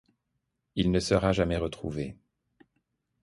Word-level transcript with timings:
Il 0.75 0.89
ne 0.91 0.99
sera 0.99 1.31
jamais 1.31 1.57
retrouvé. 1.57 2.17